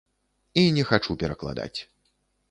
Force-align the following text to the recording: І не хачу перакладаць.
І 0.61 0.71
не 0.77 0.85
хачу 0.91 1.15
перакладаць. 1.25 1.79